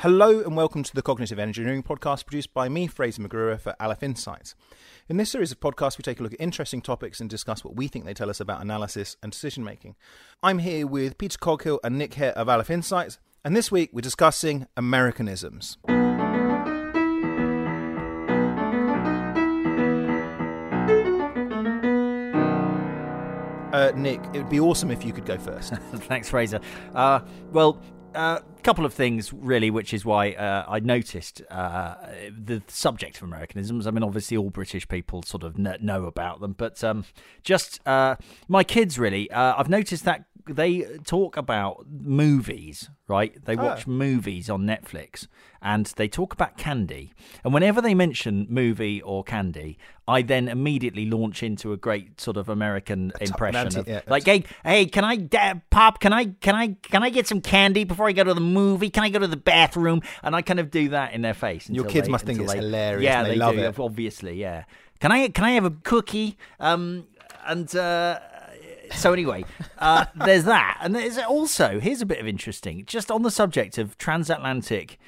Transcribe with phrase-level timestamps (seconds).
[0.00, 4.02] Hello and welcome to the Cognitive Engineering Podcast produced by me, Fraser McGruer, for Aleph
[4.02, 4.54] Insights.
[5.10, 7.76] In this series of podcasts, we take a look at interesting topics and discuss what
[7.76, 9.96] we think they tell us about analysis and decision making.
[10.42, 14.00] I'm here with Peter Coghill and Nick Hare of Aleph Insights, and this week we're
[14.00, 15.76] discussing Americanisms.
[23.70, 25.74] Uh, Nick, it would be awesome if you could go first.
[25.92, 26.60] Thanks, Fraser.
[26.94, 27.20] Uh,
[27.52, 27.78] well,
[28.14, 31.94] a uh, couple of things really, which is why uh, I noticed uh,
[32.30, 33.86] the subject of Americanisms.
[33.86, 37.04] I mean, obviously, all British people sort of know about them, but um,
[37.42, 38.16] just uh,
[38.48, 39.30] my kids really.
[39.30, 43.44] Uh, I've noticed that they talk about movies, right?
[43.44, 43.90] They watch oh.
[43.90, 45.26] movies on Netflix
[45.62, 47.12] and they talk about candy.
[47.44, 52.36] And whenever they mention movie or candy, I then immediately launch into a great sort
[52.36, 56.12] of American a impression anti, of, yeah, like, hey, hey, can I, Dad, Pop, can
[56.12, 58.90] I, can I, can I get some candy before I go to the movie?
[58.90, 60.02] Can I go to the bathroom?
[60.22, 61.68] And I kind of do that in their face.
[61.68, 63.04] Your kids they, must think it's they, hilarious.
[63.04, 63.78] Yeah, they, they love do, it.
[63.78, 64.64] Obviously, yeah.
[65.00, 66.36] Can I, can I have a cookie?
[66.58, 67.06] Um,
[67.46, 68.20] and uh,
[68.94, 69.44] so anyway,
[69.78, 73.78] uh, there's that, and there's also here's a bit of interesting, just on the subject
[73.78, 74.98] of transatlantic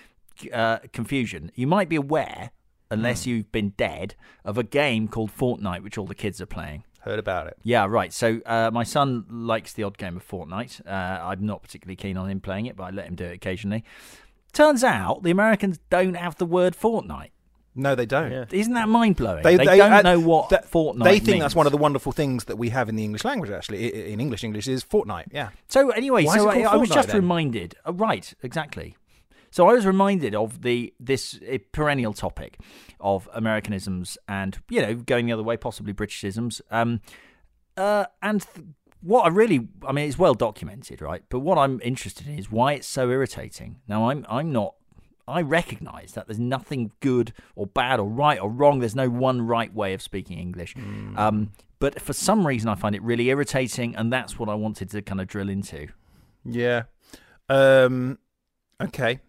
[0.52, 1.50] uh, confusion.
[1.54, 2.50] You might be aware,
[2.90, 3.26] unless mm.
[3.26, 6.84] you've been dead, of a game called Fortnite, which all the kids are playing.
[7.00, 7.56] Heard about it.
[7.64, 8.12] Yeah, right.
[8.12, 10.86] So uh, my son likes the odd game of Fortnite.
[10.86, 13.34] Uh, I'm not particularly keen on him playing it, but I let him do it
[13.34, 13.84] occasionally.
[14.52, 17.31] Turns out the Americans don't have the word Fortnite.
[17.74, 18.30] No, they don't.
[18.30, 18.44] Yeah.
[18.50, 19.42] Isn't that mind blowing?
[19.42, 21.04] They, they, they, don't uh, know what th- Fortnite.
[21.04, 21.40] They think means.
[21.40, 23.50] that's one of the wonderful things that we have in the English language.
[23.50, 25.28] Actually, in English, English is Fortnite.
[25.32, 25.50] Yeah.
[25.68, 27.16] So anyway, Why so I, I, was just then?
[27.16, 27.74] reminded.
[27.86, 28.96] Uh, right, exactly.
[29.50, 32.58] So I was reminded of the this uh, perennial topic
[33.00, 36.60] of Americanisms and you know going the other way, possibly Britishisms.
[36.70, 37.00] Um,
[37.76, 38.66] uh, and th-
[39.00, 41.22] what I really, I mean, it's well documented, right?
[41.28, 43.80] But what I'm interested in is why it's so irritating.
[43.88, 44.74] Now, I'm I'm not
[45.32, 48.80] I recognise that there's nothing good or bad or right or wrong.
[48.80, 50.74] There's no one right way of speaking English.
[50.74, 51.18] Mm.
[51.18, 54.90] Um, but for some reason, I find it really irritating, and that's what I wanted
[54.90, 55.88] to kind of drill into.
[56.44, 56.84] Yeah.
[57.48, 58.18] Um,
[58.80, 59.20] okay.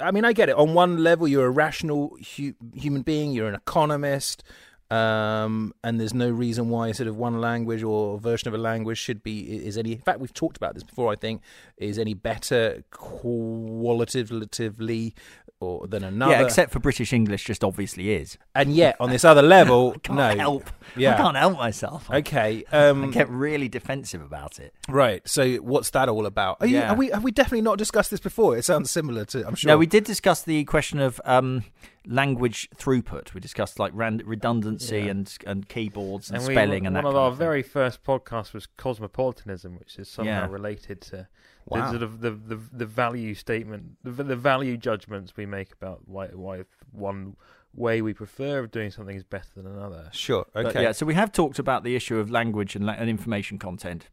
[0.00, 0.56] I mean, I get it.
[0.56, 3.32] On one level, you're a rational hu- human being.
[3.32, 4.42] You're an economist.
[4.90, 8.98] Um, and there's no reason why sort of one language or version of a language
[8.98, 9.92] should be is any.
[9.92, 11.12] In fact, we've talked about this before.
[11.12, 11.42] I think
[11.76, 15.14] is any better qualitatively
[15.60, 16.32] or than another.
[16.32, 18.38] Yeah, except for British English, just obviously is.
[18.54, 20.36] And yet, on this other level, can't no.
[20.36, 20.70] help.
[20.96, 21.14] Yeah.
[21.14, 22.10] I can't help myself.
[22.10, 24.74] Okay, um, I get really defensive about it.
[24.88, 25.26] Right.
[25.28, 26.58] So, what's that all about?
[26.60, 26.92] Are, you, yeah.
[26.92, 28.56] are we have we definitely not discussed this before?
[28.56, 29.46] It sounds similar to.
[29.46, 29.68] I'm sure.
[29.68, 31.20] No, we did discuss the question of.
[31.24, 31.64] Um,
[32.06, 33.34] language throughput.
[33.34, 35.10] We discussed like redundancy yeah.
[35.10, 38.52] and and keyboards and, and spelling we, and one of our of very first podcasts
[38.52, 40.50] was cosmopolitanism, which is somehow yeah.
[40.50, 41.28] related to
[41.66, 41.84] wow.
[41.84, 46.02] the, sort of the, the the value statement, the, the value judgments we make about
[46.06, 47.36] why why one
[47.74, 50.08] way we prefer of doing something is better than another.
[50.12, 50.46] Sure.
[50.54, 50.72] Okay.
[50.72, 50.92] But yeah.
[50.92, 54.08] So we have talked about the issue of language and, and information content,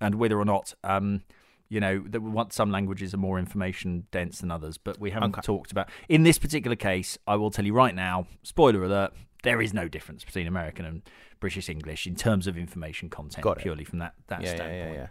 [0.00, 0.74] and whether or not.
[0.82, 1.22] Um,
[1.68, 5.34] you know, that want some languages are more information dense than others, but we haven't
[5.34, 5.42] okay.
[5.42, 5.88] talked about.
[6.08, 9.12] In this particular case, I will tell you right now, spoiler alert,
[9.42, 11.02] there is no difference between American and
[11.40, 14.94] British English in terms of information content, purely from that that yeah, standpoint.
[14.94, 15.06] Yeah,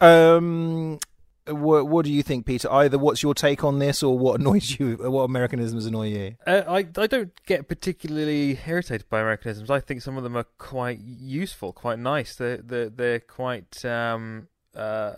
[0.00, 0.98] yeah, Um,
[1.46, 2.70] what, what do you think, Peter?
[2.70, 4.96] Either what's your take on this, or what annoys you?
[4.96, 6.36] What Americanisms annoy you?
[6.46, 9.70] Uh, I I don't get particularly irritated by Americanisms.
[9.70, 12.34] I think some of them are quite useful, quite nice.
[12.36, 15.14] They're they're, they're quite um, uh,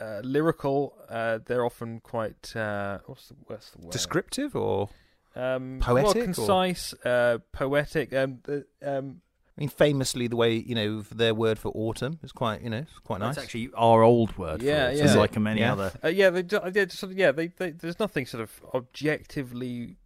[0.00, 0.96] uh, lyrical.
[1.08, 3.92] Uh, they're often quite uh, what's the, what's the word?
[3.92, 4.90] Descriptive or
[5.36, 8.12] um, poetic, well, concise, uh, poetic.
[8.12, 9.20] Um, the, um,
[9.56, 12.78] I mean, famously, the way you know their word for autumn is quite you know
[12.78, 13.36] it's quite nice.
[13.36, 14.62] It's actually our old word.
[14.62, 15.04] Yeah, for it, yeah.
[15.04, 15.72] It's like many yeah.
[15.72, 15.92] other.
[16.02, 17.32] Uh, yeah, they, they, sort of, yeah.
[17.32, 19.96] They, they, there's nothing sort of objectively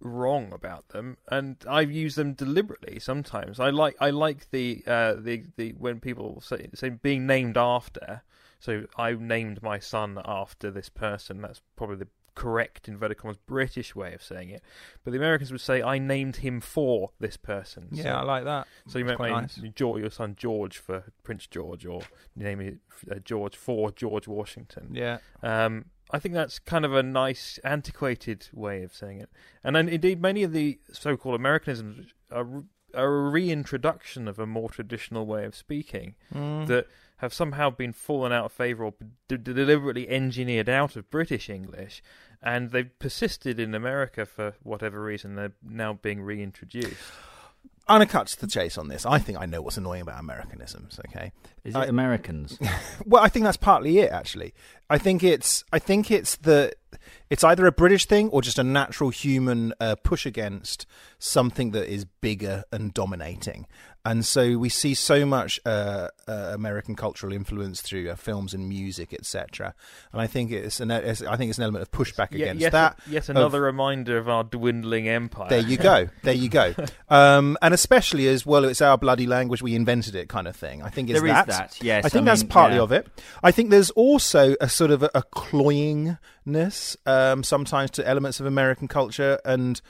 [0.00, 2.98] wrong about them, and I've used them deliberately.
[3.00, 7.56] Sometimes I like I like the uh, the the when people say, say being named
[7.56, 8.22] after.
[8.60, 11.42] So I named my son after this person.
[11.42, 14.62] That's probably the correct inverted commas British way of saying it.
[15.04, 17.88] But the Americans would say I named him for this person.
[17.90, 18.66] Yeah, so, I like that.
[18.86, 19.58] So you might name nice.
[19.58, 22.02] your son George for Prince George, or
[22.36, 22.78] name it
[23.10, 24.90] uh, George for George Washington.
[24.92, 25.18] Yeah.
[25.42, 29.30] Um, I think that's kind of a nice, antiquated way of saying it.
[29.62, 32.64] And then, indeed, many of the so-called Americanisms are,
[32.94, 36.66] are a reintroduction of a more traditional way of speaking mm.
[36.66, 36.86] that
[37.20, 38.94] have somehow been fallen out of favour or
[39.28, 42.02] d- deliberately engineered out of British English,
[42.42, 45.34] and they've persisted in America for whatever reason.
[45.34, 46.96] They're now being reintroduced.
[47.88, 49.04] I'm gonna cut to the chase on this.
[49.04, 51.00] I think I know what's annoying about Americanisms.
[51.08, 51.32] Okay,
[51.64, 52.58] Is it I- Americans?
[53.04, 54.10] well, I think that's partly it.
[54.12, 54.54] Actually,
[54.88, 56.72] I think it's I think it's the
[57.30, 60.86] it's either a British thing or just a natural human uh, push against
[61.18, 63.66] something that is bigger and dominating.
[64.02, 68.66] And so we see so much uh, uh, American cultural influence through uh, films and
[68.66, 69.74] music, etc.
[70.12, 72.60] And I think it's an it's, I think it's an element of pushback Yet- against
[72.62, 72.98] yet, that.
[73.06, 75.50] Yet of- another reminder of our dwindling empire.
[75.50, 76.08] There you go.
[76.22, 76.74] There you go.
[77.10, 79.62] Um, and especially as well, it's our bloody language.
[79.62, 80.80] We invented it, kind of thing.
[80.80, 81.48] I think it's There is that.
[81.48, 82.82] that, yes, I think I that's partly yeah.
[82.84, 83.08] of it.
[83.42, 88.46] I think there's also a sort of a, a cloyingness um, sometimes to elements of
[88.46, 89.80] American culture, and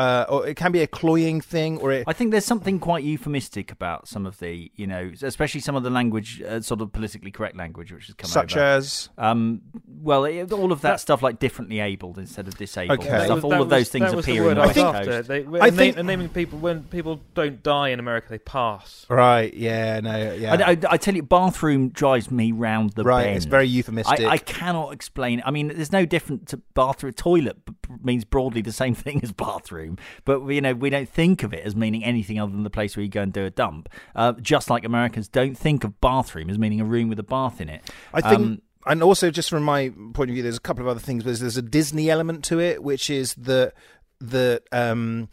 [0.00, 3.04] uh, or it can be a cloying thing, or it, I think there's something quite
[3.04, 6.92] euphemistic about some of the, you know, especially some of the language, uh, sort of
[6.92, 8.64] politically correct language, which has come such over.
[8.64, 9.60] as Um,
[10.02, 13.24] well, it, all of that, stuff like differently abled instead of disabled Okay.
[13.26, 13.36] stuff.
[13.36, 15.10] was- all that of those things that appear in the I West was think- after.
[15.10, 15.28] Coast.
[15.28, 19.04] They, I and think- naming people when people don't die in America, they pass.
[19.08, 19.52] right.
[19.54, 20.00] Yeah.
[20.00, 20.32] No.
[20.34, 20.54] Yeah.
[20.54, 23.24] I, I, I tell you, bathroom drives me round the right.
[23.24, 23.36] bend.
[23.36, 24.20] It's very euphemistic.
[24.20, 25.42] I, I cannot explain.
[25.44, 27.12] I mean, there's no different to bathroom.
[27.12, 29.89] Toilet b- b- means broadly the same thing as bathroom,
[30.24, 32.96] but you know we don't think of it as meaning anything other than the place
[32.96, 33.88] where you go and do a dump.
[34.14, 37.60] Uh, just like Americans don't think of bathroom as meaning a room with a bath
[37.60, 37.82] in it.
[38.12, 40.88] I think, Um, and also just from my point of view, there's a couple of
[40.88, 41.24] other things.
[41.24, 43.74] There's, there's a Disney element to it, which is that
[44.20, 45.28] that um,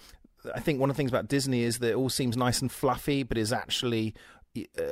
[0.54, 2.72] I think one of the things about Disney is that it all seems nice and
[2.72, 4.16] fluffy, but is actually
[4.58, 4.84] uh,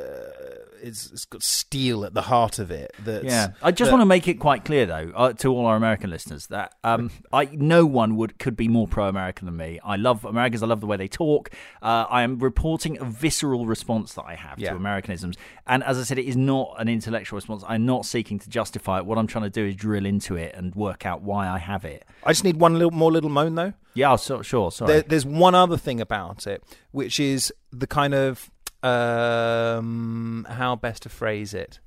[0.86, 2.92] it's, it's got steel at the heart of it.
[3.04, 5.66] That's, Yeah, I just that- want to make it quite clear, though, uh, to all
[5.66, 9.80] our American listeners, that um, I no one would could be more pro-American than me.
[9.84, 10.64] I love Americans.
[10.64, 11.50] I love the way they talk.
[11.82, 14.72] Uh, I am reporting a visceral response that I have Yeah.
[14.72, 15.36] to Americanisms,
[15.68, 17.64] and as I said, it is not an intellectual response.
[17.68, 19.06] I'm not seeking to justify it.
[19.06, 21.86] What I'm trying to do is drill into it and work out why I have
[21.86, 22.06] it.
[22.24, 23.74] I just need one little more little moan though.
[23.94, 24.72] Yeah, so, sure.
[24.72, 24.92] Sorry.
[24.92, 26.62] There, there's one other thing about it,
[26.92, 28.52] which is the kind of
[28.86, 31.80] um, how best to phrase it,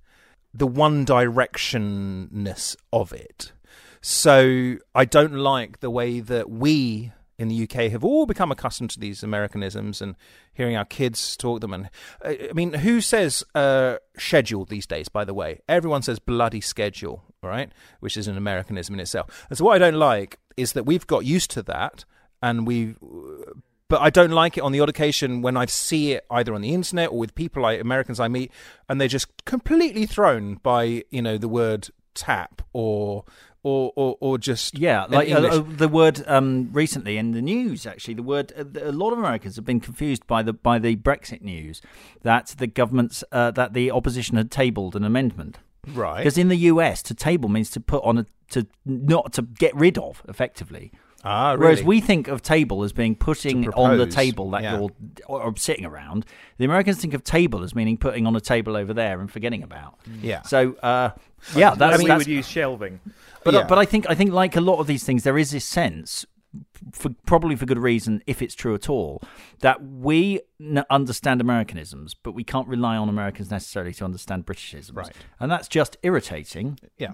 [0.52, 3.52] the one directionness of it.
[4.00, 8.90] So I don't like the way that we in the UK have all become accustomed
[8.90, 10.16] to these Americanisms and
[10.52, 11.72] hearing our kids talk them.
[11.72, 11.88] And
[12.24, 15.08] I mean, who says uh, schedule these days?
[15.08, 17.70] By the way, everyone says bloody schedule, right?
[18.00, 19.46] which is an Americanism in itself.
[19.48, 22.04] And so what I don't like is that we've got used to that,
[22.42, 22.96] and we.
[23.88, 26.60] But I don't like it on the odd occasion when I see it either on
[26.60, 28.52] the internet or with people like Americans I meet,
[28.88, 33.24] and they're just completely thrown by you know the word tap or
[33.62, 37.86] or or, or just Yeah, like uh, uh, the word um, recently in the news.
[37.86, 40.96] Actually, the word uh, a lot of Americans have been confused by the by the
[40.96, 41.80] Brexit news
[42.22, 45.58] that the government's uh, that the opposition had tabled an amendment.
[45.88, 46.18] right.
[46.18, 49.74] Because in the US, to table means to put on a to not to get
[49.74, 50.92] rid of effectively.
[51.24, 51.60] Ah, really?
[51.60, 54.78] Whereas we think of table as being putting on the table that yeah.
[54.78, 54.90] you're
[55.26, 56.24] or, or sitting around.
[56.58, 59.62] The Americans think of table as meaning putting on a table over there and forgetting
[59.62, 59.98] about.
[60.22, 60.42] yeah.
[60.42, 61.10] So uh,
[61.56, 63.00] yeah, that's, we that's would use shelving.
[63.44, 63.66] but Yeah.
[63.66, 66.24] but I think I think like a lot of these things, there is this sense,
[66.92, 69.20] for probably for good reason, if it's true at all,
[69.60, 74.96] that we n- understand Americanisms, but we can't rely on Americans necessarily to understand Britishisms,
[74.96, 75.12] Right.
[75.40, 77.12] And that's just irritating yeah.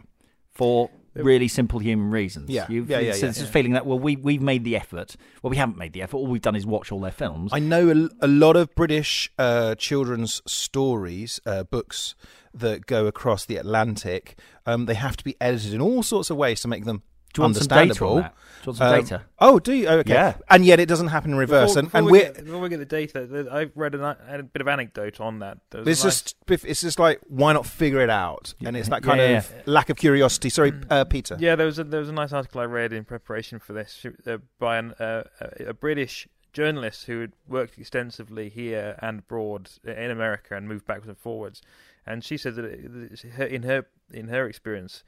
[0.53, 2.51] for really simple human reasons.
[2.51, 2.67] Yeah.
[2.69, 3.47] You've, Yeah, yeah, it's, yeah, it's yeah.
[3.47, 5.17] feeling that well, we we've made the effort.
[5.43, 6.17] Well, we haven't made the effort.
[6.17, 7.51] All we've done is watch all their films.
[7.53, 12.15] I know a, a lot of British uh, children's stories, uh, books
[12.53, 14.39] that go across the Atlantic.
[14.67, 17.03] Um, they have to be edited in all sorts of ways to make them
[17.35, 18.17] Do you want some data understandable.
[18.17, 18.35] on that?
[18.35, 19.23] Do you want some Um, data?
[19.41, 19.87] Oh, do you?
[19.89, 20.13] Oh, okay.
[20.15, 20.35] Yeah.
[20.49, 21.75] And yet it doesn't happen in reverse.
[21.75, 24.01] Before, and before and we we're get, before we get the data, I've read an,
[24.03, 25.59] a bit of anecdote on that.
[25.71, 28.55] There was a it's nice- just it's just like why not figure it out?
[28.65, 30.49] And it's that kind Yeah, of lack of curiosity.
[30.49, 31.37] Sorry, uh, Peter.
[31.39, 34.07] Yeah, there was a there was a nice article I read in preparation for this
[34.27, 35.25] uh, by an, uh,
[35.59, 40.87] a a British journalist who had worked extensively here and abroad in America and moved
[40.87, 41.61] backwards and forwards,
[42.07, 45.03] and she said that it, that her- in her in her experience,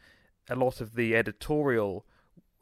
[0.50, 2.04] a lot of the editorial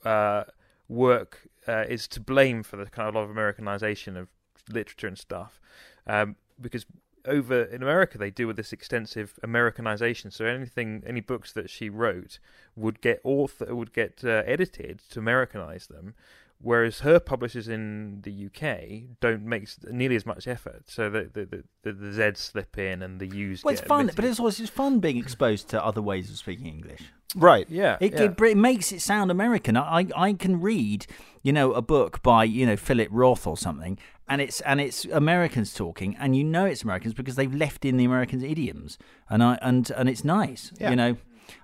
[0.05, 0.45] uh,
[0.89, 4.29] work uh, is to blame for the kind of a lot of Americanization of
[4.71, 5.61] literature and stuff,
[6.07, 6.87] um, because
[7.27, 10.31] over in America they do with this extensive Americanization.
[10.31, 12.39] So anything, any books that she wrote
[12.77, 16.15] would get author would get uh, edited to Americanize them,
[16.61, 20.85] whereas her publishers in the UK don't make nearly as much effort.
[20.87, 23.63] So the the the, the, the Z's slip in and the U's.
[23.65, 24.17] Well, it's get fun, omitted.
[24.17, 27.03] but it's always it's fun being exposed to other ways of speaking English.
[27.37, 27.67] Right.
[27.69, 28.23] yeah, It, yeah.
[28.25, 29.77] it, it makes it sound American.
[29.77, 31.07] I, I I can read,
[31.43, 35.05] you know, a book by you know Philip Roth or something, and it's and it's
[35.07, 39.43] Americans talking, and you know it's Americans because they've left in the Americans idioms, and
[39.43, 40.91] I and and it's nice, Yeah.
[40.91, 41.17] you know.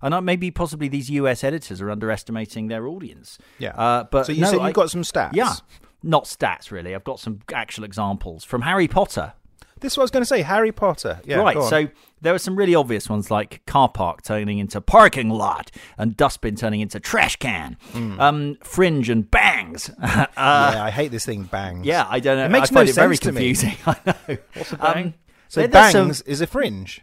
[0.03, 1.45] And maybe possibly these U.S.
[1.45, 3.39] editors are underestimating their audience.
[3.59, 3.71] Yeah.
[3.71, 5.35] Uh, but so you no, said you've got some stats.
[5.35, 5.55] yeah.
[6.03, 6.95] not stats really.
[6.95, 9.35] I've got some actual examples from Harry Potter.
[9.81, 10.43] This is what I was going to say.
[10.43, 11.21] Harry Potter.
[11.25, 11.57] Yeah, right.
[11.63, 11.89] So
[12.21, 16.57] there are some really obvious ones like car park turning into parking lot and dustbin
[16.57, 17.79] turning into trash can.
[17.93, 18.21] Hmm.
[18.21, 19.89] Um, fringe and bangs.
[20.03, 21.45] uh, yeah, I hate this thing.
[21.45, 21.87] Bangs.
[21.87, 22.45] yeah, I don't know.
[22.45, 23.75] It makes I find no it very sense to confusing.
[23.87, 24.37] I know.
[24.55, 25.05] What's a bang?
[25.07, 25.15] Um,
[25.49, 27.01] So bangs some- is a fringe.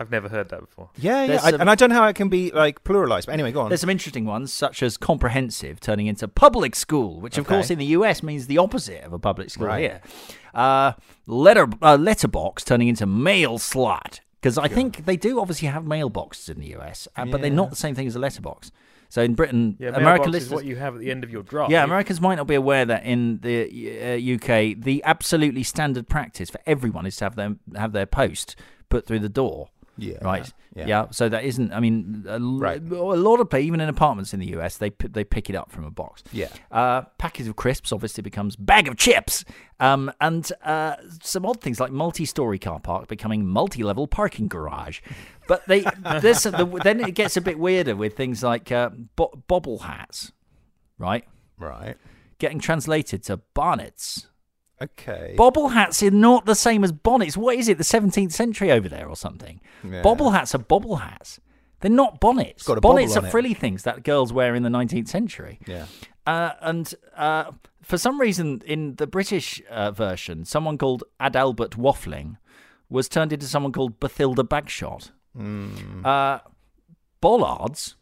[0.00, 0.90] I've never heard that before.
[0.96, 1.26] Yeah, yeah.
[1.26, 3.26] There's I, and I don't know how it can be like pluralized.
[3.26, 3.68] But anyway, go on.
[3.68, 7.54] There's some interesting ones, such as comprehensive turning into public school, which of Okay.
[7.56, 9.80] course in the US means the opposite of a public school Right.
[9.80, 10.00] here.
[10.54, 10.92] Uh,
[11.26, 16.48] letter uh, letterbox turning into mail slot because I think they do obviously have mailboxes
[16.50, 18.72] in the US, uh, but they're not the same thing as a letterbox.
[19.08, 21.30] So in Britain, Yeah, American mailbox is listeners, what you have at the end of
[21.30, 21.70] your drive.
[21.70, 23.68] yeah, Americans might not be aware that in the
[24.02, 28.56] uh, UK, the absolutely standard practice for everyone is to have them have their post
[28.88, 29.68] put through the door.
[29.98, 30.18] Yeah.
[30.22, 30.50] Right.
[30.74, 30.86] Yeah.
[30.86, 31.06] Yeah.
[31.10, 31.72] So that isn't.
[31.72, 32.80] I mean, a, Right.
[32.80, 35.70] a lot of people, even in apartments in the US, they they pick it up
[35.70, 36.22] from a box.
[36.32, 36.48] Yeah.
[36.70, 39.44] Uh, package of crisps obviously becomes bag of chips,
[39.80, 45.00] um, and uh, some odd things like multi-story car park becoming multi-level parking garage.
[45.46, 45.80] But they
[46.20, 50.32] there's the, then it gets a bit weirder with things like uh, bo- bobble hats,
[50.98, 51.24] right?
[51.58, 51.96] Right.
[52.38, 54.26] Getting translated to bonnets.
[54.82, 55.34] Okay.
[55.36, 57.36] Bobble hats are not the same as bonnets.
[57.36, 57.78] What is it?
[57.78, 59.60] The 17th century over there or something?
[59.88, 60.02] Yeah.
[60.02, 61.40] Bobble hats are bobble hats.
[61.80, 62.62] They're not bonnets.
[62.62, 63.30] got a bonnets are on it.
[63.30, 65.58] frilly things that girls wear in the 19th century.
[65.66, 65.86] Yeah.
[66.26, 67.50] Uh, and uh,
[67.82, 72.36] for some reason, in the British uh, version, someone called Adalbert Waffling
[72.88, 75.10] was turned into someone called Bathilda Bagshot.
[76.04, 76.38] Uh,
[77.20, 77.96] bollards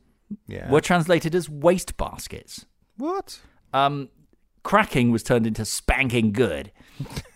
[0.46, 0.70] Yeah.
[0.70, 2.66] were translated as waste baskets.
[2.96, 3.40] What?
[3.72, 4.08] Um,
[4.62, 6.70] cracking was turned into spanking good.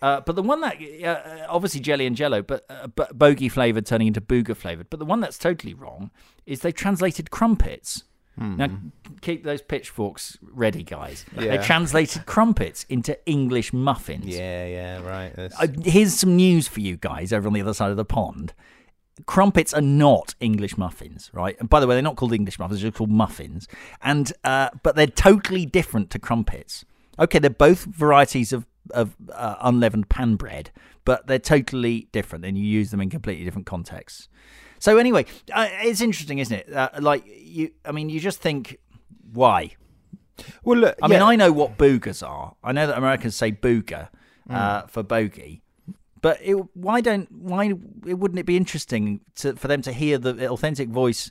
[0.02, 3.86] Uh, but the one that uh, obviously jelly and jello, but uh, but bogey flavored
[3.86, 4.90] turning into booger flavored.
[4.90, 6.10] But the one that's totally wrong
[6.46, 8.04] is they translated crumpets.
[8.36, 8.68] Now
[9.20, 11.24] keep those pitchforks ready, guys.
[11.36, 14.26] They translated crumpets into English muffins.
[14.26, 14.66] Yeah.
[14.66, 15.02] Yeah.
[15.06, 15.32] Right.
[15.38, 18.52] Uh, here's some news for you guys over on the other side of the pond.
[19.26, 21.56] Crumpets are not English muffins, right?
[21.60, 23.68] And by the way, they're not called English muffins; they're called muffins.
[24.02, 26.84] And uh, but they're totally different to crumpets.
[27.18, 30.70] Okay, they're both varieties of of uh, unleavened pan bread,
[31.04, 34.28] but they're totally different, and you use them in completely different contexts.
[34.78, 36.72] So anyway, uh, it's interesting, isn't it?
[36.72, 38.78] Uh, like you, I mean, you just think,
[39.32, 39.76] why?
[40.64, 40.96] well, look.
[41.02, 41.22] I mean.
[41.22, 42.56] I know what boogers are.
[42.62, 44.08] I know that Americans say booger
[44.50, 44.90] uh, Mm.
[44.90, 45.62] for bogey,
[46.20, 47.72] but it, why don't why
[48.06, 51.30] it wouldn't it be interesting to, for them to hear the authentic voice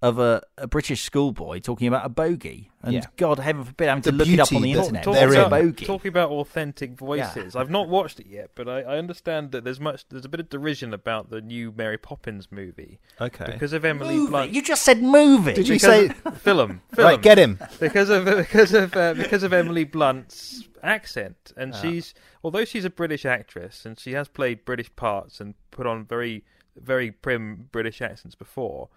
[0.00, 2.70] of a, a British schoolboy talking about a bogey?
[2.82, 3.02] And Yeah.
[3.16, 5.02] God heaven forbid, having The to look it up on the beauty that internet.
[5.04, 5.42] Talk- there What's is.
[5.42, 5.86] a about, bogey?
[5.86, 7.56] talking about authentic voices.
[7.56, 10.08] I've not watched it yet, but I, I understand that there's much.
[10.08, 13.46] There's a bit of derision about the new Mary Poppins movie Okay.
[13.46, 14.52] because of Emily Move Blunt.
[14.52, 15.54] You just said movie.
[15.54, 16.30] Did you because say?
[16.36, 16.80] film?
[16.94, 17.04] Film.
[17.06, 17.20] Right.
[17.20, 17.58] Get him.
[17.80, 22.14] because of because of uh, because of Emily Blunt's accent, and she's
[22.44, 26.44] although she's a British actress and she has played British parts and put on very
[26.76, 28.88] very prim British accents before.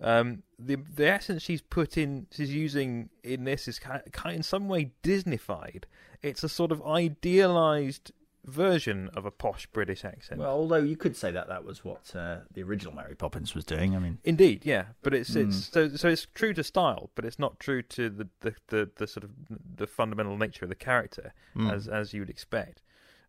[0.00, 4.42] Um, the the accent she's put in, she's using in this is kind, kind in
[4.42, 5.84] some way Disneyfied.
[6.22, 8.12] It's a sort of idealized
[8.44, 10.38] version of a posh British accent.
[10.40, 13.64] well, although you could say that that was what uh, the original Mary Poppins was
[13.64, 13.96] doing.
[13.96, 15.48] I mean, Indeed, yeah, but it's Hmm.
[15.48, 18.90] it's so so it's true to style, but it's not true to the the, the,
[18.96, 19.30] the sort of
[19.76, 21.68] the fundamental nature of the character Hmm.
[21.70, 22.82] as as you would expect.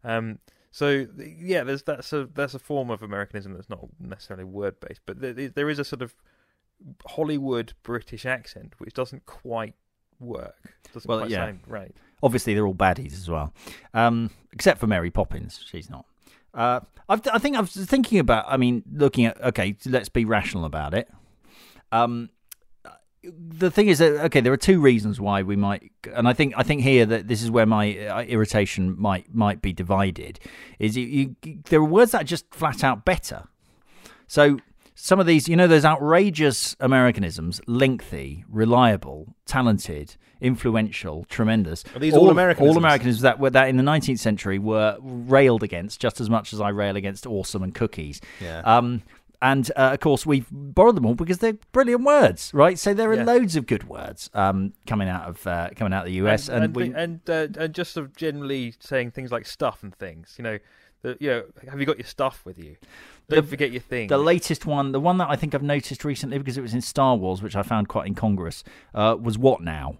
[0.04, 0.40] Um,
[0.72, 5.02] so yeah, there's that's a that's a form of Americanism that's not necessarily word based,
[5.06, 6.14] but there, there is a sort of
[7.08, 9.75] Hollywood British accent which doesn't quite
[10.20, 10.55] work.
[10.94, 11.46] Doesn't Well, quite yeah.
[11.48, 11.96] sound right.
[12.24, 13.53] obviously they're all baddies as well,
[13.94, 15.60] um, except for Mary Poppins.
[15.70, 16.05] She's not.
[16.53, 16.79] Uh,
[17.10, 18.46] I've, I think I was thinking about.
[18.48, 19.41] I mean, looking at.
[19.44, 21.10] Okay, let's be rational about it.
[21.91, 22.29] Um,
[23.24, 26.53] the thing is that okay, there are two reasons why we might, and I think
[26.55, 30.39] I think here that this is where my uh, irritation might might be divided.
[30.79, 33.46] Is you, you there are words that are just flat out better.
[34.27, 34.60] So
[34.96, 41.84] some of these, you know, those outrageous Americanisms: lengthy, reliable, talented, influential, tremendous.
[41.94, 42.75] Are these all Americanisms?
[42.75, 46.54] All Americanisms that were that in the 19th century were railed against just as much
[46.54, 48.22] as I rail against awesome and cookies.
[48.42, 48.60] Yeah.
[48.62, 49.04] Um,
[49.42, 52.80] and uh, of course, we've borrowed them all because they're brilliant words, right?
[52.80, 53.25] So there are Yeah.
[53.25, 56.64] loads of good words um, coming out of uh, coming out of the US, and,
[56.64, 60.36] and we, and, uh, and just sort of generally saying things like stuff and things.
[60.38, 60.58] You know,
[61.06, 62.76] the, you know, have you got your stuff with you?
[63.30, 64.08] Don't The- forget your thing.
[64.08, 66.82] The latest one, the one that I think I've noticed recently because it was in
[66.82, 69.98] Star Wars, which I found quite incongruous, uh, was what now?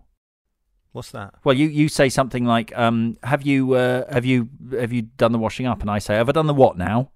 [0.92, 1.34] What's that?
[1.44, 5.34] Well, you, you say something like, um, "Have you uh, have you have you done
[5.34, 7.12] the washing up?" And I say, "Have I done the what now?"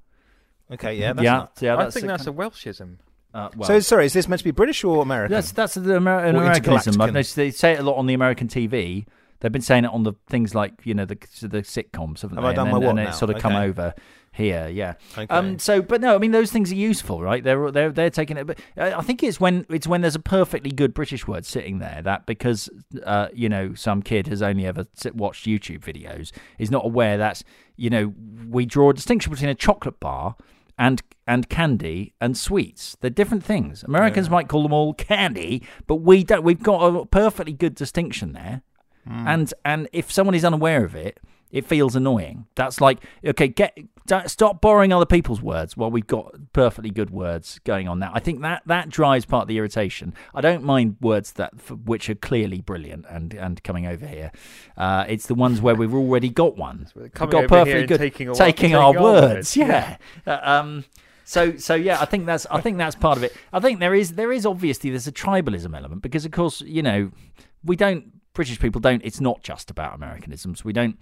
[0.71, 0.95] Okay.
[0.95, 1.13] Yeah.
[1.13, 1.57] That's yeah, Not...
[1.61, 1.77] yeah.
[1.77, 2.97] I think a that's a Welshism.
[3.33, 4.05] uh, well, So sorry.
[4.05, 5.33] Is this meant to be British or American?
[5.33, 6.99] that's that's the Amer- an Americanism.
[7.01, 9.05] I've noticed they say it a lot on the American TV.
[9.39, 12.43] They've been saying it on the things like you know the the sitcoms, haven't Have
[12.43, 12.49] they?
[12.49, 13.09] I done and my then, what and now?
[13.09, 13.93] it's sort of come over
[14.31, 14.93] here, yeah.
[15.17, 15.27] Okay.
[15.33, 17.43] Um, so, but no, I mean those things are useful, right?
[17.43, 18.47] They're they're they're taking it.
[18.47, 21.79] But uh, I think it's when it's when there's a perfectly good British word sitting
[21.79, 22.69] there that because
[23.03, 27.17] uh, you know some kid has only ever sit, watched YouTube videos is not aware
[27.17, 27.41] that
[27.75, 28.13] you know
[28.47, 30.35] we draw a distinction between a chocolate bar
[30.77, 32.97] and and candy and sweets.
[33.01, 33.83] They're different things.
[33.83, 36.43] Americans might call them all candy, but we don't.
[36.43, 38.63] We've got a perfectly good distinction there.
[39.09, 41.19] And and if someone is unaware of it,
[41.51, 42.45] it feels annoying.
[42.55, 43.77] That's like okay, get
[44.27, 48.11] stop borrowing other people's words while we've got perfectly good words going on now.
[48.13, 50.13] I think that that drives part of the irritation.
[50.33, 54.31] I don't mind words that which are clearly brilliant and and coming over here.
[54.77, 56.87] Uh, it's the ones where we've already got one.
[56.95, 59.35] We've got perfectly good taking taking taking our our words.
[59.35, 59.97] words, Yeah.
[60.25, 60.85] Uh, um,
[61.23, 63.35] so so yeah, I think that's I think that's part of it.
[63.53, 66.81] I think there is there is obviously there's a tribalism element because of course you
[66.81, 67.11] know
[67.63, 69.01] we don't British people don't.
[69.03, 70.63] It's not just about Americanisms.
[70.63, 70.97] We don't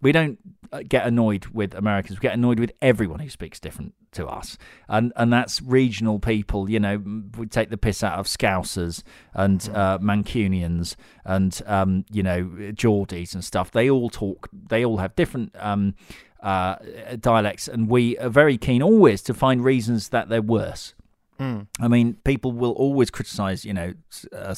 [0.00, 0.38] we don't
[0.72, 2.20] uh, get annoyed with Americans.
[2.20, 4.56] We get annoyed with everyone who speaks different to us,
[4.88, 6.70] and and that's regional people.
[6.70, 7.02] You know,
[7.36, 9.02] we take the piss out of Scousers
[9.34, 13.72] and uh, Mancunians and um, you know Geordies and stuff.
[13.72, 14.48] They all talk.
[14.52, 15.50] They all have different.
[15.58, 15.96] Um,
[16.40, 16.76] uh,
[17.20, 20.94] dialects, and we are very keen always to find reasons that they're worse.
[21.80, 23.94] I mean, people will always criticise, you know,
[24.32, 24.56] a,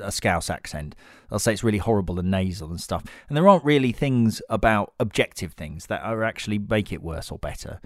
[0.00, 0.94] a Scouse accent.
[1.30, 3.04] They'll say it's really horrible and nasal and stuff.
[3.28, 7.38] And there aren't really things about objective things that are actually make it worse or
[7.38, 7.80] better.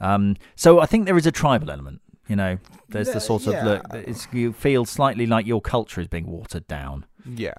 [0.00, 2.00] Um, so I think there is a tribal element.
[2.28, 3.84] You know, there's Yeah, the sort of look.
[3.92, 7.04] It's, you feel slightly like your culture is being watered down.
[7.28, 7.54] Yeah.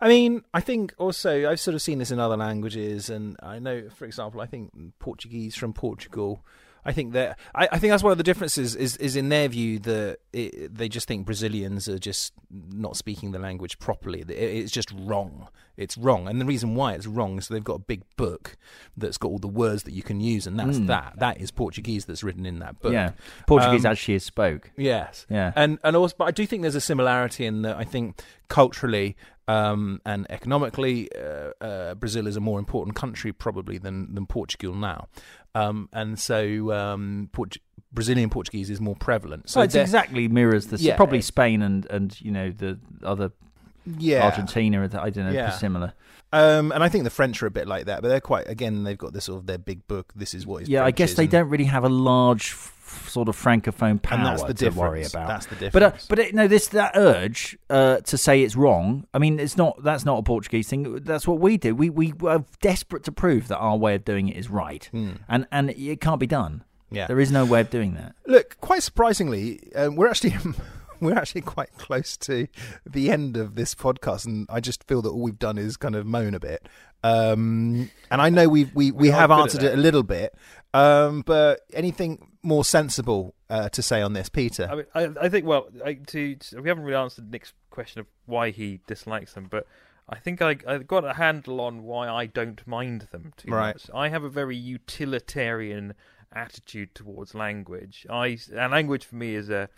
[0.00, 3.58] I mean, I think also I've sort of seen this in other languages, and I
[3.58, 6.44] know, for example, I think Portuguese from Portugal.
[6.84, 9.48] I think that I, I think that's one of the differences is is in their
[9.48, 14.20] view that it, they just think Brazilians are just not speaking the language properly.
[14.20, 15.48] It, it's just wrong.
[15.76, 18.56] It's wrong, and the reason why it's wrong is they've got a big book
[18.96, 20.86] that's got all the words that you can use, and that's Mm.
[20.88, 21.14] that.
[21.18, 22.92] That is Portuguese that's written in that book.
[22.92, 23.12] yeah,
[23.46, 24.70] Portuguese Um, as she is spoke.
[24.76, 25.24] Yes.
[25.30, 25.52] Yeah.
[25.56, 29.16] And and also, but I do think there's a similarity in that I think culturally
[29.48, 34.74] um, and economically, uh, uh, Brazil is a more important country probably than than Portugal
[34.74, 35.08] now,
[35.54, 37.58] um, and so um, Port-
[37.92, 39.48] Brazilian Portuguese is more prevalent.
[39.50, 40.96] So So it's exactly mirrors the Yeah.
[40.96, 43.32] probably Spain and and you know the other
[43.98, 44.82] yeah, Argentina.
[44.82, 45.50] I don't know, Yeah.
[45.50, 45.92] similar.
[46.34, 48.84] Um, and I think the French are a bit like that, but they're quite again.
[48.84, 50.12] They've got this sort of their big book.
[50.16, 50.68] This is what is.
[50.68, 54.18] Yeah, I guess they and- don't really have a large f- sort of francophone power
[54.18, 54.76] And that's the to difference.
[54.76, 55.28] worry about.
[55.28, 55.72] That's the difference.
[55.72, 59.06] but uh, but it, no, this that urge uh, to say it's wrong.
[59.12, 59.82] I mean, it's not.
[59.84, 61.00] That's not a Portuguese thing.
[61.04, 61.74] That's what we do.
[61.74, 65.10] We we are desperate to prove that our way of doing it is right, Hmm.
[65.28, 66.64] and and it can't be done.
[66.90, 68.14] yeah, There is no way of doing that.
[68.26, 70.34] Look, quite surprisingly, um, we're actually
[71.06, 72.46] we're actually quite close to
[72.86, 75.94] the end of this podcast, and I just feel that all we've done is kind
[75.96, 76.68] of moan a bit.
[77.04, 80.34] Um, and I know we've, we we are have answered it a little bit,
[80.72, 84.68] um, but anything more sensible uh, to say on this, Peter?
[84.70, 88.06] I mean, I, I think well, I, to, we haven't really answered Nick's question of
[88.26, 89.66] why he dislikes them, but
[90.08, 93.74] I think I I got a handle on why I don't mind them too Right.
[93.74, 93.90] much.
[93.92, 95.94] I have a very utilitarian
[96.32, 98.06] attitude towards language.
[98.08, 99.68] I and language for me is a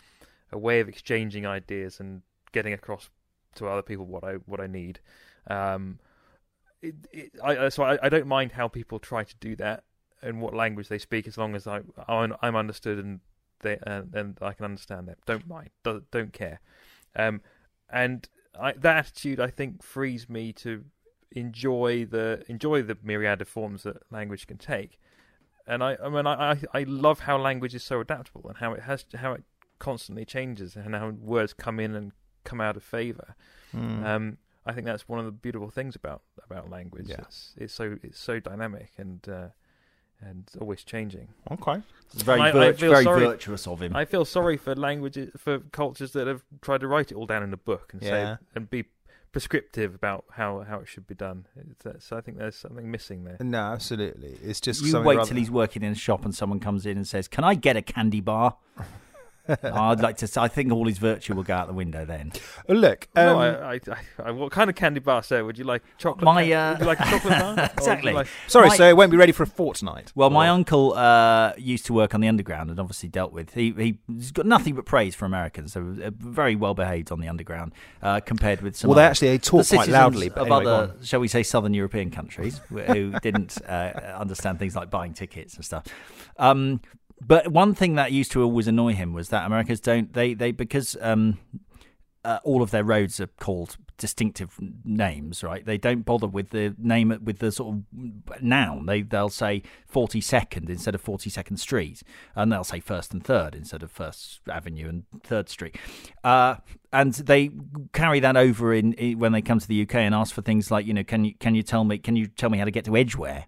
[0.55, 2.21] a way of exchanging ideas and
[2.53, 3.09] getting across
[3.55, 4.99] to other people what I what I need.
[5.47, 5.99] Um,
[6.81, 9.83] it, it, I, so I, I don't mind how people try to do that
[10.21, 13.19] and what language they speak, as long as I I'm, I'm understood and
[13.61, 15.17] they and, and I can understand them.
[15.25, 15.69] Don't mind.
[15.83, 16.61] Don't, don't care.
[17.15, 17.41] Um,
[17.89, 18.27] and
[18.59, 20.85] I, that attitude, I think, frees me to
[21.31, 24.99] enjoy the enjoy the myriad of forms that language can take.
[25.67, 28.83] And I, I mean, I, I love how language is so adaptable and how it
[28.83, 29.43] has how it
[29.79, 32.11] constantly changes and how words come in and
[32.43, 33.35] come out of favor.
[33.71, 34.05] Hmm.
[34.05, 37.07] Um, I think that's one of the beautiful things about about language.
[37.09, 37.17] Yeah.
[37.21, 39.47] It's, it's so it's so dynamic and uh,
[40.21, 41.27] and always changing.
[41.51, 41.81] okay.
[42.13, 43.95] It's very I- I virt- feel very sorry- virtuous of him.
[43.95, 47.43] I feel sorry for languages for cultures that have tried to write it all down
[47.43, 48.09] in a book and Yeah.
[48.09, 48.85] say and be
[49.33, 51.45] prescriptive about how, how it should be done.
[51.99, 53.35] So I think there's something missing there.
[53.41, 54.37] No, absolutely.
[54.41, 56.95] It's just You wait rather- till he's working in a shop and someone comes in
[56.95, 58.55] and says, "Can I get a candy bar?"
[59.63, 60.41] I'd like to.
[60.41, 62.31] I think all his virtue will go out the window then.
[62.67, 65.43] Look, um, no, I, I, I, I, what kind of candy bar, sir?
[65.43, 66.25] Would you like chocolate?
[66.25, 67.45] My, uh, would you like a chocolate bar?
[67.55, 68.13] Or would you Exactly.
[68.13, 70.11] like- sorry, my- sir, it won't be ready for a fortnight.
[70.15, 73.53] Well, my uncle uh, used to work on the underground and obviously dealt with.
[73.53, 75.73] He he- he's got nothing but praise for Americans.
[75.73, 78.89] So uh, very well behaved on the underground uh, compared with some.
[78.89, 81.27] Well, they actually they the talk quite loudly, but of anyway, go other, shall we
[81.27, 85.85] say, southern European countries who didn't uh, understand things like buying tickets and stuff.
[86.37, 86.81] Um,
[87.21, 90.51] but one thing that used to always annoy him was that Americans don't they they
[90.51, 91.39] because um,
[92.25, 95.65] uh, all of their roads are called distinctive names, right?
[95.65, 98.87] They don't bother with the name with the sort of noun.
[98.87, 102.01] They they'll say forty second instead of forty second street,
[102.35, 105.77] and they'll say first and third instead of First Avenue and Third Street.
[106.23, 106.55] Uh,
[106.91, 107.51] and they
[107.93, 110.71] carry that over in, in when they come to the UK and ask for things
[110.71, 112.71] like, you know, can you can you tell me can you tell me how to
[112.71, 113.45] get to Edgware?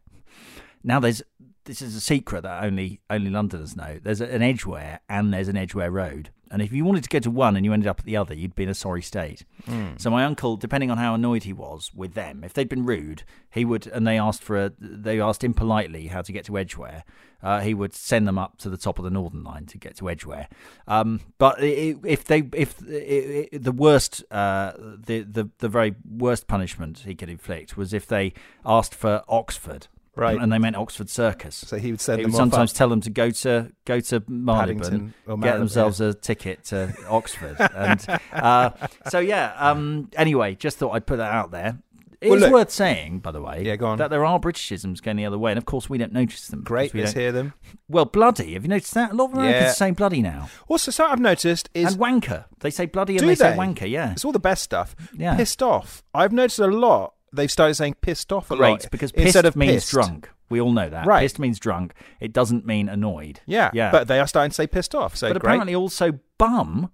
[0.83, 1.23] Now there's
[1.67, 3.99] this is a secret that only only Londoners know.
[4.01, 7.29] There's an Edgware and there's an Edgware Road, and if you wanted to go to
[7.29, 9.43] one and you ended up at the other, you'd be in a sorry state.
[9.67, 9.99] Mm.
[9.99, 13.23] So my uncle, depending on how annoyed he was with them, if they'd been rude,
[13.49, 16.57] he would, and they asked for a, they asked him politely how to get to
[16.57, 17.03] Edgware.
[17.43, 19.95] Uh, he would send them up to the top of the Northern Line to get
[19.97, 20.47] to Edgware.
[20.87, 27.13] Um, but if they, if the worst, uh, the the the very worst punishment he
[27.13, 28.33] could inflict was if they
[28.65, 30.37] asked for Oxford Right.
[30.39, 31.55] and they meant Oxford Circus.
[31.55, 34.23] So he would send He them would sometimes tell them to go to go to
[34.27, 38.71] Marylebone, or get Marylebone, themselves a ticket to Oxford, and uh,
[39.09, 39.53] so yeah.
[39.57, 41.77] Um, anyway, just thought I'd put that out there.
[42.19, 43.99] It's Well, worth saying, by the way, Yeah, go on.
[43.99, 46.63] that there are Britishisms going the other way, and of course we don't notice them.
[46.63, 47.53] Great, we let's hear them.
[47.89, 48.53] Well, bloody.
[48.55, 49.11] Have you noticed that?
[49.11, 49.71] A lot of Americans Yeah.
[49.73, 52.45] saying bloody now, Also, something I've noticed is and wanker.
[52.61, 53.87] They say bloody and Do they, say wanker.
[53.89, 54.95] Yeah, it's all the best stuff.
[55.13, 55.35] Yeah.
[55.37, 56.03] Pissed off.
[56.13, 57.13] I've noticed a lot.
[57.37, 59.91] They've started saying pissed off a great lot because pissed instead of means pissed.
[59.91, 60.29] drunk.
[60.49, 61.05] We all know that.
[61.05, 61.21] Right.
[61.21, 61.93] Pissed means drunk.
[62.19, 63.39] It doesn't mean annoyed.
[63.45, 63.91] Yeah, Yeah.
[63.91, 65.15] But they are starting to say pissed off.
[65.15, 66.91] So but great apparently also bum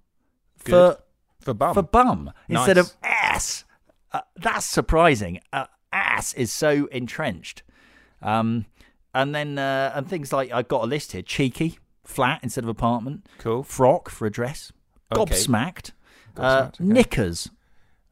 [0.56, 0.96] for Good.
[1.40, 1.74] for bum.
[1.74, 3.64] for bum instead of ass.
[4.12, 5.40] Uh, that's surprising.
[5.52, 7.62] Uh, ass is so entrenched.
[8.22, 8.66] Um,
[9.12, 12.68] and then uh, and things like I've got a list here: cheeky, flat instead of
[12.70, 13.62] apartment, cool.
[13.62, 14.72] frock for a dress,
[15.14, 15.32] Okay.
[15.34, 15.92] gobsmacked,
[16.36, 16.84] uh, Gobsmacked, okay.
[16.84, 17.50] knickers.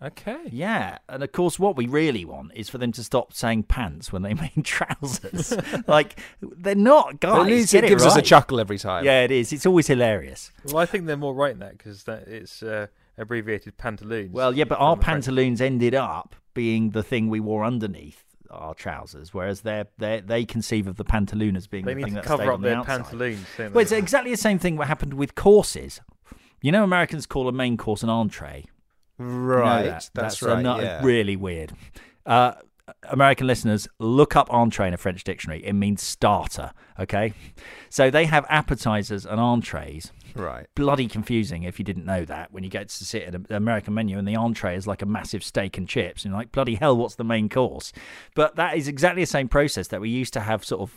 [0.03, 0.49] Okay.
[0.51, 4.13] Yeah, and of course, what we really want is for them to stop saying pants
[4.13, 5.55] when they mean trousers.
[5.87, 7.41] like they're not, guys.
[7.41, 9.05] At least get it gives us a chuckle every time.
[9.05, 9.53] Yeah, it is.
[9.53, 10.51] It's always hilarious.
[10.67, 14.33] Well, I think they're more right in that because that it's uh, abbreviated pantaloons.
[14.33, 15.25] Well, yeah, but our from the French.
[15.25, 20.45] pantaloons ended up being the thing we wore underneath our trousers, whereas they they they
[20.45, 22.55] conceive of the pantaloon as being They the need thing to that cover stayed up
[22.55, 23.03] on the their outside.
[23.05, 23.47] pantaloons.
[23.59, 26.01] Well, it's exactly the same thing what happened with courses.
[26.61, 28.67] You know, Americans call a main course an entree.
[29.23, 29.83] You know Right.
[29.85, 30.11] that?
[30.15, 30.63] That's, a right.
[30.63, 31.01] nut- yeah.
[31.05, 31.73] really weird.
[32.27, 32.53] Uh,
[33.05, 35.65] American listeners, look up entree in a French dictionary.
[35.65, 36.73] It means starter.
[36.99, 37.33] Okay,
[37.89, 40.13] so they have appetizers and entrees.
[40.35, 40.67] Right.
[40.75, 42.53] Bloody confusing if you didn't know that.
[42.53, 45.07] When you get to sit at an American menu and the entree is like a
[45.07, 47.93] massive steak and chips, and you're like, bloody hell, what's the main course?
[48.35, 50.91] But that is exactly the same process that we used to have sort of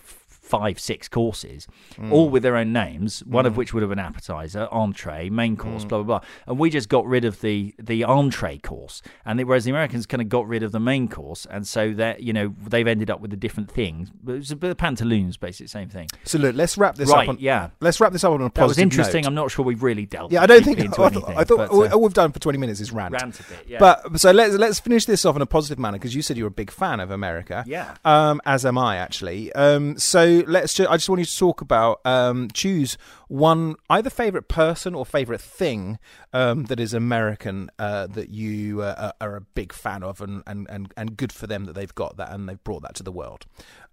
[0.46, 1.68] five, six courses,
[1.98, 2.12] Mm.
[2.12, 5.84] all with their own names, one of which would have been appetizer, entree, main course,
[5.86, 5.90] Mm.
[5.90, 6.28] blah, blah, blah.
[6.46, 9.02] And we just got rid of the, the entree course.
[9.26, 11.48] And they, whereas the Americans kind of got rid of the main course.
[11.50, 14.12] And so that, you know, they've ended up with the different things.
[14.24, 16.10] But it's a bit of pantaloons, basically, same thing.
[16.26, 17.30] So look, let's wrap this right, up.
[17.30, 17.70] On, yeah.
[17.82, 19.25] Let's wrap this up on a positive That was interesting.
[19.26, 19.30] Note.
[19.30, 20.80] I'm not sure we've really dealt Yeah, I don't think.
[20.80, 21.38] into I thought, anything.
[21.38, 23.14] I thought but, all, uh, all we've done for 20 minutes is rant.
[23.14, 23.78] rant a bit, yeah.
[23.80, 26.48] But so let's let's finish this off in a positive manner because you said you're
[26.48, 27.64] a big fan of America.
[27.68, 27.96] Yeah.
[28.06, 29.52] Um, as am I actually.
[29.54, 30.74] Um, so let's.
[30.74, 35.06] Ju- I just want you to talk about um, choose one either favorite person or
[35.06, 35.98] favorite thing
[36.34, 40.44] um, that is American uh, that you uh, are are a big fan of and,
[40.46, 43.04] and, and, and good for them that they've got that and they've brought that to
[43.04, 43.46] the world.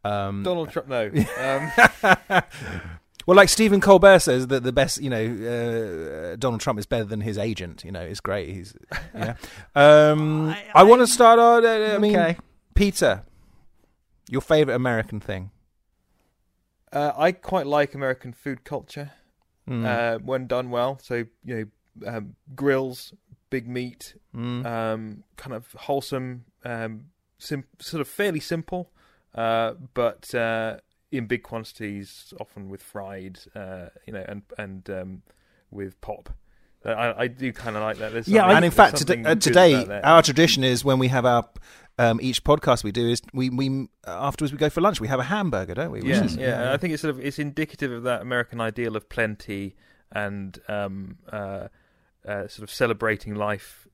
[0.05, 0.89] Um, Donald Trump.
[0.89, 1.11] No.
[1.39, 2.43] Um,
[3.27, 7.05] well, like Stephen Colbert says that the best, you know, uh, Donald Trump is better
[7.05, 7.85] than his agent.
[7.85, 8.49] You know, it's great.
[8.51, 8.75] He's,
[9.15, 9.35] yeah.
[9.75, 11.65] Um, I- I, want to start on.
[11.65, 12.37] Uh, I mean, okay.
[12.75, 13.23] Peter,
[14.29, 15.51] your favorite American thing.
[16.93, 19.13] uh, I quite like American food culture
[19.69, 19.87] Mm.
[19.87, 20.99] uh, when done well.
[21.01, 21.71] So you
[22.05, 23.15] know, um, grills,
[23.49, 24.67] big meat, Mm.
[24.67, 27.05] um, kind of wholesome, um,
[27.39, 28.91] sim- sort of fairly simple,
[29.37, 30.79] uh, but uh,
[31.13, 35.23] in big quantities, often with fried, uh, you know, and and um,
[35.71, 36.31] with pop.
[36.85, 38.13] Uh, I, I do kind of like that.
[38.13, 41.49] There's Yeah, and in fact, today, uh, today our tradition is when we have our
[41.99, 45.01] um, each podcast we do is we we afterwards we go for lunch.
[45.01, 46.03] We have a hamburger, don't we?
[46.03, 48.97] Yeah, is- yeah, and I think it's sort of it's indicative of that American ideal
[48.97, 49.77] of plenty
[50.11, 51.69] and um, uh,
[52.27, 53.87] uh, sort of celebrating life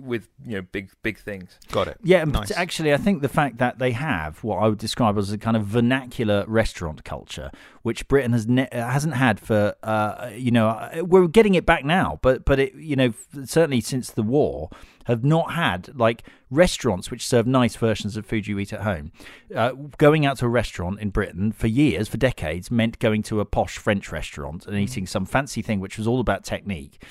[0.00, 1.58] with you know big big things.
[1.72, 1.98] got it.
[2.02, 2.50] Yeah, and Nice.
[2.52, 5.56] actually, I think the fact that they have what I would describe as a kind
[5.56, 7.50] of vernacular restaurant culture,
[7.82, 11.84] which Britain has ne- hasn't had for, uh, you know, uh, we're getting it back
[11.84, 13.12] now, but but it, you know,
[13.44, 14.70] certainly since the war,
[15.06, 19.12] have not had like restaurants which serve nice versions of food you eat at home.
[19.54, 23.40] Uh, going out to a restaurant in Britain for years, for decades, meant going to
[23.40, 27.02] a posh French restaurant and eating some fancy thing which was all about technique.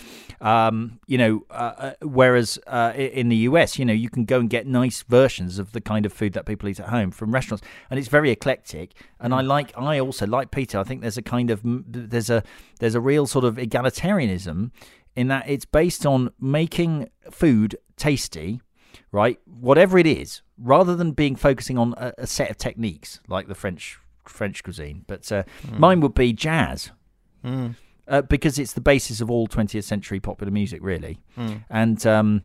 [0.41, 4.39] Um, you know, uh, uh, whereas uh, in the US, you know, you can go
[4.39, 7.33] and get nice versions of the kind of food that people eat at home from
[7.33, 8.93] restaurants, and it's very eclectic.
[9.21, 10.79] And I like, I also like Peter.
[10.79, 12.43] I think there's a kind of there's a
[12.79, 14.71] there's a real sort of egalitarianism
[15.15, 18.61] in that it's based on making food tasty
[19.11, 19.39] right?
[19.45, 23.55] Whatever it is, rather than being focusing on a, a set of techniques like the
[23.55, 25.43] French French cuisine, but uh,
[25.77, 26.91] mine would be jazz.
[27.43, 27.75] Mm.
[28.07, 31.17] Uh, because it's the basis of all 20th century popular music, really.
[31.37, 31.63] Mm.
[31.71, 32.43] And um,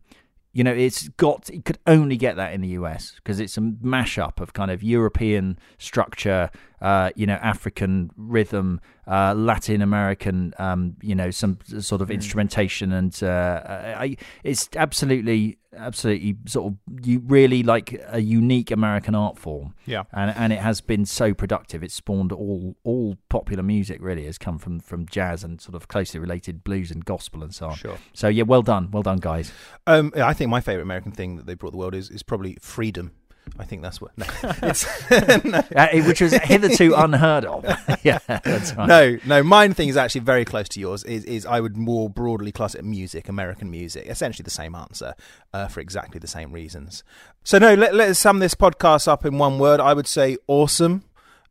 [0.53, 3.61] you know, it's got it could only get that in the US because it's a
[3.61, 6.51] mashup of kind of European structure,
[6.81, 12.15] uh, you know, African rhythm, uh, Latin American, um, you know, some sort of Mm.
[12.15, 13.63] instrumentation, and uh,
[13.99, 20.05] I, it's absolutely, absolutely sort of you really like a unique American art form Yeah.
[20.13, 21.83] and and it has been so productive.
[21.83, 25.87] It's spawned all all popular music really has come from from jazz and sort of
[25.89, 27.75] closely related blues and gospel and so on.
[27.77, 27.99] Sure.
[28.13, 29.53] So yeah, well done, well done, guys.
[29.87, 32.57] Um, I think my favorite American thing that they brought the world is is probably
[32.61, 33.13] freedom.
[33.59, 34.17] I think that's what.
[34.17, 34.25] No,
[34.63, 34.87] it's,
[35.45, 37.65] no, Uh, which was hitherto unheard of.
[38.03, 38.87] yeah, that's right.
[38.89, 39.43] no, no.
[39.43, 41.05] Mine thing is actually very close to yours.
[41.05, 44.07] Is is I would more broadly class it music, American music.
[44.07, 45.15] Essentially the same answer
[45.53, 47.03] uh, for exactly the same reasons.
[47.45, 49.81] So no, let let's sum this podcast up in one word.
[49.81, 51.05] I would say awesome.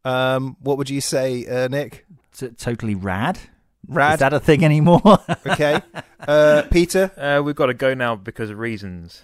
[0.05, 2.05] Um, what would you say, uh, Nick?
[2.35, 3.37] T- totally rad.
[3.87, 4.13] Rad.
[4.13, 5.01] Is that a thing anymore?
[5.45, 5.81] okay.
[6.25, 9.21] Uh, Peter, Uh, we've got to go now because of reasons.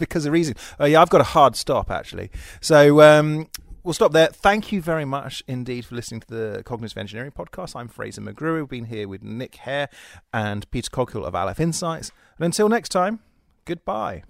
[0.00, 0.56] Because of reason.
[0.80, 2.30] Oh yeah, I've got a hard stop actually.
[2.60, 3.48] So um,
[3.84, 4.28] we'll stop there.
[4.28, 7.76] Thank you very much indeed for listening to the Cognitive Engineering podcast.
[7.76, 8.60] I'm Fraser McGruer.
[8.60, 9.88] We've been here with Nick Hare
[10.32, 12.10] and Peter Coghill of Aleph Insights.
[12.38, 13.20] And until next time,
[13.66, 14.22] goodbye.